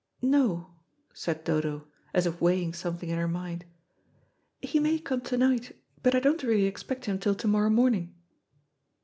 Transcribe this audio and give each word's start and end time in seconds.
"No," 0.23 0.71
said 1.13 1.43
Dodo, 1.43 1.87
as 2.11 2.25
if 2.25 2.41
weighing 2.41 2.73
something 2.73 3.09
in 3.09 3.19
her 3.19 3.27
mind. 3.27 3.65
"He 4.59 4.79
may 4.79 4.97
come 4.97 5.21
to 5.21 5.37
night, 5.37 5.75
but 6.01 6.15
I 6.15 6.19
don't 6.19 6.41
really 6.41 6.65
expect 6.65 7.05
him 7.05 7.19
till 7.19 7.35
to 7.35 7.47
morrow 7.47 7.69
morning." 7.69 8.15